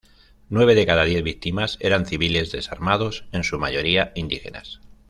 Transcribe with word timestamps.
Nueve 0.49 0.73
de 0.73 0.87
cada 0.87 1.03
diez 1.05 1.21
víctimas 1.21 1.77
eran 1.79 2.07
civiles 2.07 2.51
desarmados, 2.51 3.25
en 3.31 3.43
su 3.43 3.59
mayoría 3.59 4.11
indígenas. 4.15 4.79